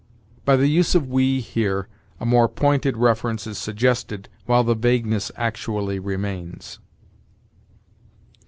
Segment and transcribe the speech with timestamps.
[0.45, 1.87] By the use of 'we' here,
[2.19, 6.79] a more pointed reference is suggested, while the vagueness actually remains.